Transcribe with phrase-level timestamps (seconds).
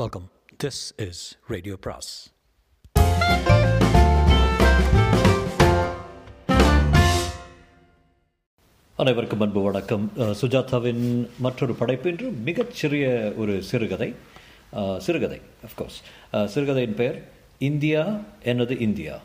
[0.00, 0.26] Welcome
[0.64, 2.10] this is radio பிராஸ்
[8.96, 10.12] அனைவருக்கும் அன்பு வணக்கம்.
[10.16, 11.04] சுஜாதாவின்
[11.38, 14.14] மற்றொரு படைப்பு என்று மிகச்சிறிய ஒரு சிறுகதை.
[14.98, 15.98] சிறுகதை அஃப்கோர்ஸ்
[16.54, 17.18] சிறுகதையின் பெயர்
[17.58, 19.20] இந்தியா எனது இந்தியா.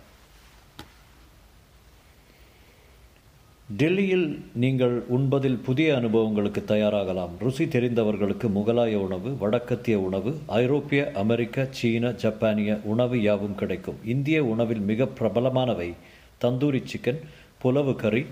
[3.76, 7.30] டெல்லியில் நீங்கள் உண்பதில் புதிய அனுபவங்களுக்கு தயாராகலாம்.
[7.40, 13.96] ருசி தெரிந்தவர்களுக்கு முகலாய உணவு வடக்கத்திய உணவு ஐரோப்பிய அமெரிக்க சீன ஜப்பானிய உணவு யாவும் கிடைக்கும்.
[14.06, 15.94] இந்திய உணவில் மிக பிரபலமானவை
[16.42, 17.22] தந்தூரி சிக்கன்
[17.60, 18.25] புலவு கறி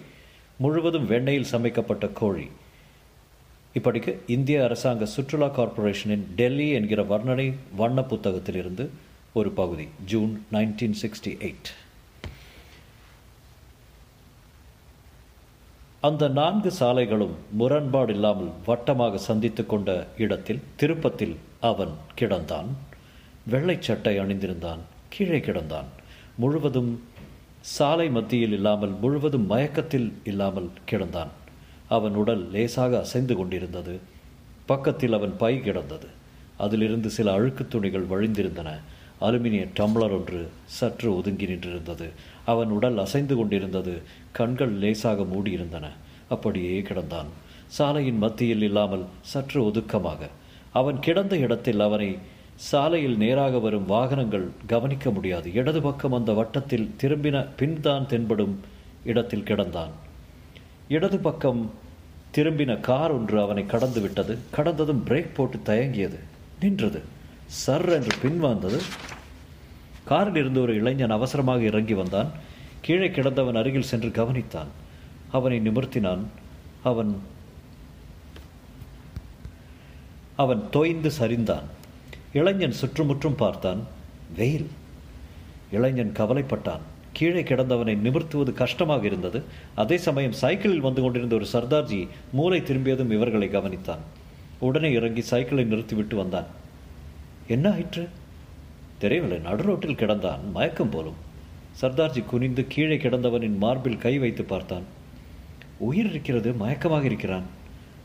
[0.57, 2.47] முழுவதும் வெண்ணெயில் சமைக்கப்பட்ட கோழி.
[3.73, 8.87] இப்படிக்கு இந்திய அரசாங்க சுற்றுலா கார்ப்பரேஷனின் டெல்லி என்கிற வர்ணனை வண்ண புத்தகத்திலிருந்து
[9.33, 11.71] ஒரு பகுதி ஜூன் நைன்டீன் சிக்ஸ்டி எயிட்
[16.05, 22.65] அந்த நான்கு சாலைகளும் முரண்பாடு இல்லாமல் வட்டமாக சந்தித்துக் கொண்ட இடத்தில் திருப்பத்தில் அவன் கிடந்தான்.
[23.47, 24.77] வெள்ளை சட்டை அணிந்திருந்தான்.
[25.09, 25.83] கீழே கிடந்தான்.
[26.35, 27.03] முழுவதும்
[27.59, 31.27] சாலை மத்தியில் இல்லாமல் முழுவதும் மயக்கத்தில் இல்லாமல் கிடந்தான்.
[31.89, 33.99] அவன் உடல் லேசாக அசைந்து கொண்டிருந்தது.
[34.65, 36.07] பக்கத்தில் அவன் பை கிடந்தது.
[36.57, 38.79] அதிலிருந்து சில அழுக்குத் துணிகள் வழிந்திருந்தன.
[39.21, 42.09] அலுமினிய டம்ளர் ஒன்று சற்று ஒதுங்கி நின்றிருந்தது.
[42.45, 44.01] அவன் உடல் அசைந்து கொண்டிருந்தது.
[44.31, 45.87] கண்கள் லேசாக மூடியிருந்தன.
[46.29, 47.25] அப்படியே கிடந்தான்.
[47.67, 50.17] சாலையின் மத்தியில் இல்லாமல் சற்று ஒதுக்கமாக.
[50.73, 52.17] அவன் கிடந்த இடத்தில் அவனை
[52.55, 55.53] சாலையில் நேராக வரும் வாகனங்கள் கவனிக்க முடியாது.
[55.53, 58.59] இடது பக்கம் அந்த வட்டத்தில் திரும்பின பின்தான் தென்படும்
[59.03, 59.89] இடத்தில் கிடந்தான்.
[60.87, 61.71] இடது பக்கம்
[62.35, 64.37] திரும்பின கார் ஒன்று அவனை கடந்து விட்டது.
[64.51, 66.19] கடந்ததும் பிரேக் போட்டு தயங்கியது.
[66.59, 67.01] நின்றது.
[67.45, 68.81] சர் என்று பின்வாந்தது.
[70.05, 72.31] காரில் இருந்து ஒரு இளைஞன் அவசரமாக இறங்கி வந்தான்.
[72.81, 74.67] கீழே கிடந்தவன் அருகில் சென்று கவனித்தான்.
[75.31, 76.19] அவனை நிமிர்த்தினான்.
[76.83, 77.21] அவன்
[80.35, 81.63] அவன் தோய்ந்து சரிந்தான்.
[82.33, 83.79] இளைஞன் சுற்றுமுற்றும் பார்த்தான்.
[84.35, 84.69] வெயில்.
[85.71, 86.79] இளைஞன் கவலைப்பட்டான்.
[87.13, 89.43] கீழே கிடந்தவனை நிமிர்த்துவது கஷ்டமாக இருந்தது.
[89.75, 93.99] அதே சமயம் சைக்கிளில் வந்து கொண்டிருந்த ஒரு சர்தார்ஜி மூளை திரும்பியதும் இவர்களை கவனித்தான்.
[94.59, 96.45] உடனே இறங்கி சைக்கிளை நிறுத்திவிட்டு வந்தான்.
[97.47, 98.09] என்ன ஆயிற்று?
[98.97, 101.23] தெரியவில்லை நடுரோட்டில் கிடந்தான் மயக்கம் போலும்.
[101.81, 104.83] சர்தார்ஜி குனிந்து கீழே கிடந்தவனின் மார்பில் கை வைத்து பார்த்தான்.
[105.77, 107.43] உயிர் இருக்கிறது மயக்கமாக இருக்கிறான்.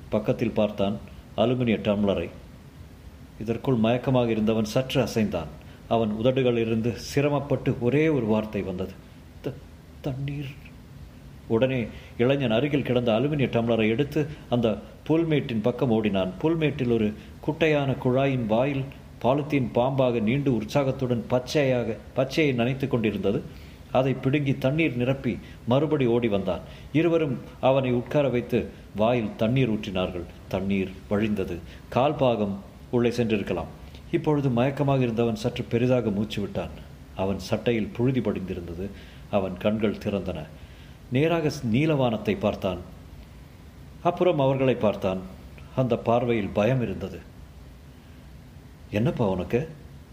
[0.08, 0.96] பக்கத்தில் பார்த்தான்
[1.36, 2.28] அலுமினிய டம்ளரை.
[3.40, 5.46] இதற்குள் மயக்கமாக இருந்தவன் சற்று அசைந்தான்.
[5.88, 8.92] அவன் உதடுகளிலிருந்து சிரமப்பட்டு ஒரே ஒரு வார்த்தை வந்தது.
[9.40, 9.52] "த-
[10.00, 10.48] தண்ணீர்.
[11.46, 11.86] உடனே
[12.18, 14.78] இளைஞன் அருகில் கிடந்த அலுமினிய டம்ளரை எடுத்து அந்த
[15.08, 16.30] புல்மேட்டின் பக்கம் ஓடினான்.
[16.42, 18.82] புல்மேட்டில் ஒரு குட்டையான குழாயின் வாயில்
[19.22, 23.42] பாலித்தீன் பாம்பாக நீண்டு உற்சாகத்துடன் பச்சையாக பச்சையை நனைத்துக் கொண்டிருந்தது.
[23.92, 26.60] அதை பிடுங்கி தண்ணீர் நிரப்பி மறுபடி ஓடி வந்தான்.
[26.92, 30.22] இருவரும் அவனை உட்கார வைத்து வாயில் தண்ணீர் ஊற்றினார்கள்.
[30.48, 31.56] தண்ணீர் வழிந்தது.
[31.88, 32.60] கால் பாகம்
[32.90, 33.70] உள்ளே சென்றிருக்கலாம்.
[34.10, 36.70] இப்பொழுது மயக்கமாக இருந்தவன் சற்று பெரிதாக மூச்சு விட்டான்.
[37.16, 38.90] அவன் சட்டையில் புழுதி படிந்திருந்தது.
[39.30, 40.46] அவன் கண்கள் திறந்தன.
[41.12, 42.78] நேராக நீலவானத்தை பார்த்தான்.
[44.02, 45.18] அப்புறம் அவர்களை பார்த்தான்.
[45.76, 47.18] அந்த பார்வையில் பயம் இருந்தது.
[48.90, 49.68] என்னப்பா உனக்கு?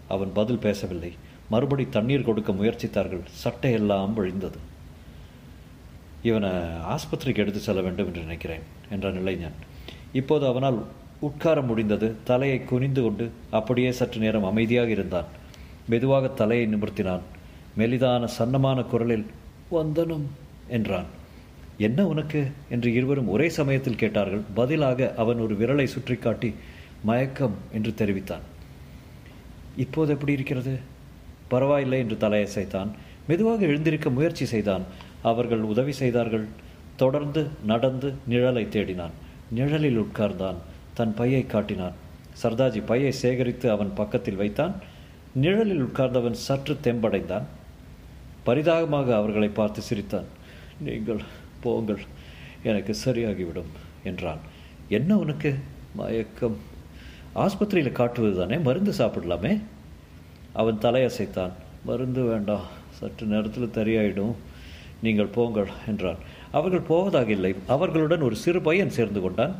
[0.08, 1.12] அவன் பதில் பேசவில்லை.
[1.50, 3.24] மறுபடி தண்ணீர் கொடுக்க முயற்சித்தார்கள்.
[3.44, 4.58] சட்டையெல்லாம் விழிந்தது.
[6.22, 6.50] இவனை
[6.94, 9.58] ஆஸ்பத்திரிக்கு எடுத்து செல்ல வேண்டும் என்று நினைக்கிறேன் என்றான் இளைஞன்
[10.12, 10.84] இப்போது அவனால்
[11.20, 12.14] உட்கார முடிந்தது.
[12.24, 15.24] தலையை குனிந்து கொண்டு அப்படியே சற்று நேரம் அமைதியாக இருந்தான்.
[15.88, 17.20] மெதுவாக தலையை நிமிர்த்தினான்.
[17.78, 19.26] மெலிதான சன்னமான குரலில்
[19.68, 20.30] வந்தனம்
[20.68, 21.04] என்றான்.
[21.78, 22.50] என்ன உனக்கு?
[22.68, 24.40] என்று இருவரும் ஒரே சமயத்தில் கேட்டார்கள்.
[24.54, 26.54] பதிலாக அவன் ஒரு விரலை சுற்றி காட்டி
[27.02, 28.56] மயக்கம் என்று தெரிவித்தான்.
[29.78, 30.78] இப்போது எப்படி இருக்கிறது?
[31.48, 32.88] பரவாயில்லை என்று தலையசைத்தான்
[33.28, 34.82] மெதுவாக எழுந்திருக்க முயற்சி செய்தான்.
[35.22, 36.46] அவர்கள் உதவி செய்தார்கள்.
[36.96, 39.10] தொடர்ந்து நடந்து நிழலை தேடினான்.
[39.50, 40.54] நிழலில் உட்கார்ந்தான்.
[40.94, 41.92] தன் பையை காட்டினான்.
[42.42, 44.74] சர்தாஜி பையை சேகரித்து அவன் பக்கத்தில் வைத்தான்.
[45.34, 47.44] நிழலில் உட்கார்ந்தவன் சற்று தெம்படைந்தான்.
[48.44, 50.24] பரிதாபமாக அவர்களை பார்த்து சிரித்தான்.
[50.80, 51.20] நீங்கள்
[51.60, 52.02] போங்கள்.
[52.62, 53.72] எனக்கு சரியாகிவிடும்
[54.04, 54.38] என்றான்.
[54.88, 55.54] என்ன உனக்கு?
[55.94, 56.56] மயக்கம்.
[57.44, 59.52] ஆஸ்பத்திரியில் காட்டுவது தானே மருந்து சாப்பிடலாமே?
[60.52, 61.54] அவன் தலையசைத்தான்.
[61.84, 62.66] மருந்து வேண்டாம்.
[62.90, 64.34] சற்று நேரத்தில் சரியாயிடும்
[65.02, 66.16] நீங்கள் போங்கள் என்றான்.
[66.52, 69.54] அவர்கள் போவதாக இல்லை அவர்களுடன் ஒரு சிறு பையன் சேர்ந்து கொண்டான்.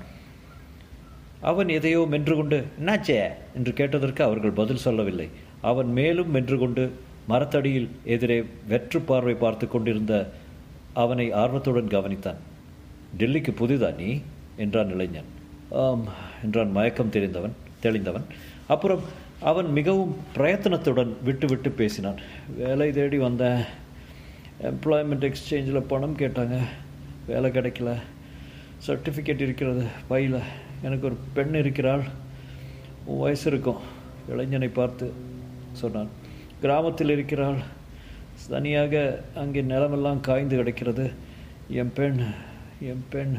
[1.41, 3.19] அவன் எதையோ மென்று கொண்டு என்னாச்சே?
[3.55, 5.29] என்று கேட்டதற்கு அவர்கள் பதில் சொல்லவில்லை.
[5.61, 6.85] அவன் மேலும் மென்று கொண்டு
[7.27, 8.39] மரத்தடியில் எதிரே
[8.69, 10.15] வெற்று பார்வை பார்த்து கொண்டிருந்த
[10.93, 12.41] அவனை ஆர்வத்துடன் கவனித்தான்.
[13.19, 14.11] டெல்லிக்கு புதிதா நீ?
[14.57, 15.31] என்றான் இளைஞன்.
[15.71, 16.05] ஆம்
[16.45, 17.57] என்றான் மயக்கம் தெரிந்தவன்.
[17.83, 18.25] தெளிந்தவன்.
[18.67, 19.01] அப்புறம்
[19.41, 22.19] அவன் மிகவும் பிரயத்தனத்துடன் விட்டு விட்டு பேசினான்.
[22.57, 23.65] வேலை தேடி வந்தேன்
[24.63, 26.59] எம்ப்ளாய்மெண்ட் எக்ஸ்சேஞ்சில் பணம் கேட்டாங்க.
[27.27, 27.95] வேலை கிடைக்கல.
[28.87, 29.87] சர்டிஃபிகேட் இருக்கிறது.
[30.09, 30.41] பையில்.
[30.83, 32.03] எனக்கு ஒரு பெண் இருக்கிறாள்.
[33.05, 33.77] உன் வயசு இருக்கும்.
[34.29, 35.13] இளைஞனை பார்த்து
[35.73, 36.09] சொன்னான்.
[36.61, 37.59] கிராமத்தில் இருக்கிறாள்.
[38.49, 41.11] தனியாக அங்கே நிலமெல்லாம் காய்ந்து கிடக்கிறது.
[41.69, 42.21] என் பெண்
[42.81, 43.39] என் பெண்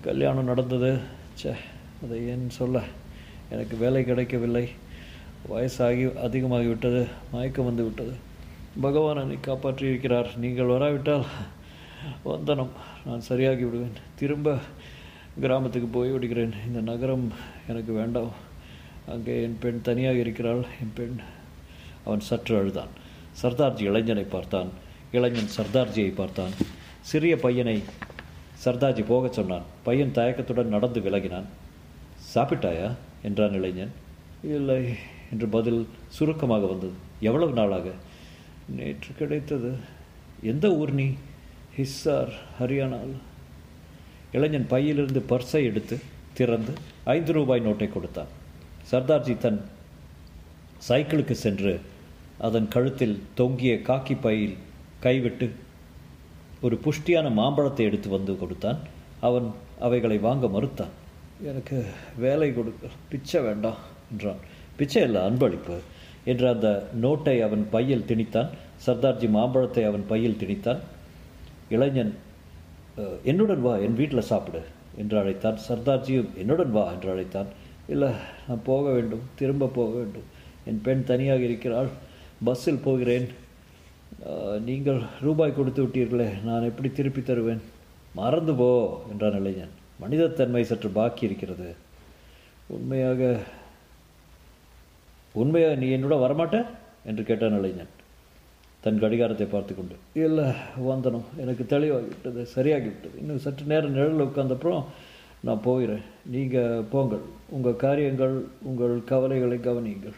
[0.00, 0.98] கல்யாணம் நடந்தது.
[1.42, 1.54] ச்சே
[2.04, 2.82] அதை ஏன் சொல்ல?
[3.50, 4.64] எனக்கு வேலை கிடைக்கவில்லை.
[5.50, 7.06] வயசாகி அதிகமாகிவிட்டது.
[7.32, 8.14] மயக்கம் வந்து விட்டது
[8.80, 11.24] பகவான் என்னை காப்பாற்றி இருக்கிறார் நீங்கள் வராவிட்டால்
[12.22, 12.72] வந்தனம்.
[13.06, 14.56] நான் சரியாகி விடுவேன் திரும்ப
[15.40, 16.52] கிராமத்துக்கு போய் விடுகிறேன்.
[16.66, 17.32] இந்த நகரம்
[17.66, 18.32] எனக்கு வேண்டாம்.
[19.08, 20.62] அங்கே என் பெண் தனியாக இருக்கிறாள்.
[20.82, 21.16] என் பெண்
[22.04, 22.92] அவன் சற்று அழுதான்.
[23.42, 24.68] சர்தார்ஜி இளைஞனை பார்த்தான்.
[25.12, 26.54] இளைஞன் சர்தார்ஜியை பார்த்தான்.
[27.00, 27.82] சிறிய பையனை
[28.64, 29.66] சர்தார்ஜி போகச் சொன்னான்.
[29.82, 31.48] பையன் தயக்கத்துடன் நடந்து விலகினான்.
[32.34, 32.94] சாப்பிட்டாயா?
[33.26, 33.92] என்றான் இளைஞன்.
[34.44, 34.80] இல்லை
[35.32, 36.92] என்று பதில் சுருக்கமாக வந்தது.
[37.20, 37.92] எவ்வளவு நாளாக?
[38.76, 39.70] நேற்று கிடைத்தது.
[40.42, 41.06] எந்த ஊர் நீ?
[41.76, 43.14] ஹிஸ்ஸார் ஹரியானால்
[44.32, 45.96] இளைஞன் பையிலிருந்து பர்ஸை எடுத்து
[46.34, 46.72] திறந்து
[47.04, 48.30] ஐந்து ரூபாய் நோட்டை கொடுத்தான்.
[48.90, 49.60] சர்தார்ஜி தன்
[50.88, 51.80] சைக்கிளுக்கு சென்று
[52.38, 54.56] அதன் கழுத்தில் தொங்கிய காக்கி பையில்
[55.00, 55.46] கைவிட்டு
[56.60, 58.78] ஒரு புஷ்டியான மாம்பழத்தை எடுத்து வந்து கொடுத்தான்.
[59.20, 59.48] அவன்
[59.80, 60.94] அவைகளை வாங்க மறுத்தான்.
[61.50, 61.78] எனக்கு
[62.24, 63.80] வேலை கொடுக்க பிச்சை வேண்டாம்
[64.12, 64.40] என்றான்.
[64.76, 65.76] பிச்சை இல்லை அன்பளிப்பு
[66.30, 66.68] என்று அந்த
[67.02, 68.48] நோட்டை அவன் பையில் திணித்தான்.
[68.86, 70.80] சர்தார்ஜி மாம்பழத்தை அவன் பையில் திணித்தான்.
[71.74, 72.14] இளைஞன்
[73.30, 74.62] என்னுடன் வா என் வீட்டில் சாப்பிடு
[75.02, 75.58] என்று அழைத்தான்.
[75.68, 77.50] சர்தார்ஜியும் என்னுடன் வா என்று அழைத்தான்.
[77.94, 78.10] இல்லை
[78.48, 80.28] நான் போக வேண்டும் திரும்ப போக வேண்டும்.
[80.68, 81.90] என் பெண் தனியாக இருக்கிறாள்
[82.46, 83.26] பஸ்ஸில் போகிறேன்.
[84.68, 87.62] நீங்கள் ரூபாய் கொடுத்து விட்டீர்களே நான் எப்படி திருப்பி தருவேன்?
[88.20, 88.68] மறந்து போ
[89.10, 89.74] என்றான் இளைஞன்.
[90.00, 91.74] மனிதத்தன்மை சற்று பாக்கி இருக்கிறது.
[92.66, 93.40] உண்மையாக
[95.32, 96.66] உண்மையாக நீ என்னோட வரமாட்ட?
[97.04, 97.94] என்று கேட்டான் இளைஞன்.
[98.80, 100.44] தன் கடிகாரத்தை பார்த்து கொண்டு இல்லை
[100.88, 101.24] வந்தனும்.
[101.36, 103.16] எனக்கு தெளிவாகிவிட்டது சரியாகிவிட்டது.
[103.18, 104.84] இன்னும் சற்று நேரம் நிழலில் உட்கார்ந்தப்புறம்
[105.40, 106.04] நான் போகிறேன்.
[106.24, 107.24] நீங்கள் போங்கள்.
[107.48, 110.16] உங்கள் காரியங்கள் உங்கள் கவலைகளை கவனியுங்கள்.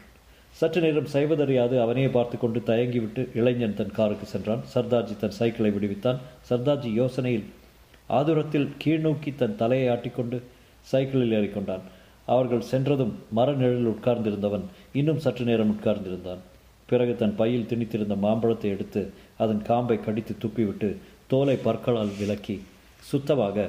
[0.51, 4.63] சற்று நேரம் செய்வதறியாது அவனையே பார்த்து கொண்டு தயங்கிவிட்டு இளைஞன் தன் காருக்கு சென்றான்.
[4.73, 6.19] சர்தார்ஜி தன் சைக்கிளை விடுவித்தான்.
[6.49, 7.47] சர்தார்ஜி யோசனையில்
[8.09, 10.37] ஆதுரத்தில் கீழ்நோக்கி தன் தலையை ஆட்டிக்கொண்டு
[10.81, 11.85] சைக்கிளில் ஏறிக்கொண்டான்.
[12.25, 16.41] அவர்கள் சென்றதும் மர நிழலில் உட்கார்ந்திருந்தவன் இன்னும் சற்று நேரம் உட்கார்ந்திருந்தான்.
[16.85, 19.01] பிறகு தன் பையில் திணித்திருந்த மாம்பழத்தை எடுத்து
[19.37, 20.89] அதன் காம்பை கடித்து துப்பிவிட்டு
[21.27, 22.55] தோலை பற்களால் விலக்கி
[23.01, 23.67] சுத்தமாக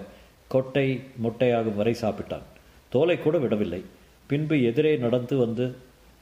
[0.48, 2.46] கொட்டை மொட்டையாகும் வரை சாப்பிட்டான்.
[2.88, 3.82] தோலை கூட விடவில்லை.
[4.26, 5.74] பின்பு எதிரே நடந்து வந்து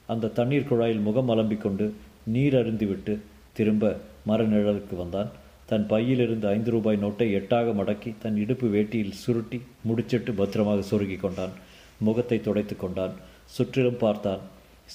[0.07, 1.85] அந்த தண்ணீர் குழாயில் முகம் அலம்பிக் கொண்டு
[2.25, 3.13] நீர் அருந்திவிட்டு
[3.53, 5.29] திரும்ப மரநிழலுக்கு வந்தான்.
[5.69, 11.53] தன் பையிலிருந்து ஐந்து ரூபாய் நோட்டை எட்டாக மடக்கி தன் இடுப்பு வேட்டியில் சுருட்டி முடிச்சிட்டு பத்திரமாக சொருகி கொண்டான்.
[11.99, 13.13] முகத்தை துடைத்து கொண்டான்.
[13.55, 14.41] சுற்றிலும் பார்த்தான்.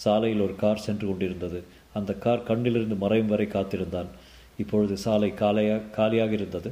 [0.03, 1.59] சாலையில் ஒரு கார் சென்று கொண்டிருந்தது.
[1.95, 4.09] அந்த கார் கண்ணிலிருந்து மறையும் வரை காத்திருந்தான்.
[4.57, 6.71] இப்பொழுது சாலை காலையா காலியாக இருந்தது.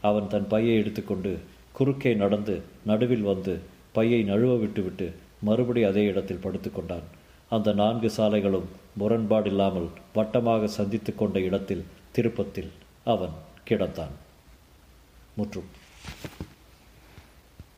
[0.00, 1.32] அவன் தன் பையை எடுத்துக்கொண்டு
[1.72, 2.54] குறுக்கே நடந்து
[2.84, 3.54] நடுவில் வந்து
[3.92, 5.06] பையை நழுவ விட்டுவிட்டு
[5.42, 7.06] மறுபடி அதே இடத்தில் படுத்துக்கொண்டான்
[7.50, 8.68] அந்த நான்கு சாலைகளும்
[9.00, 12.70] முரண்பாடில்லாமல் வட்டமாக சந்தித்து கொண்ட இடத்தில் திருப்பத்தில்
[13.04, 13.34] அவன்
[13.68, 14.14] கிடத்தான்
[15.34, 15.70] முற்றும்.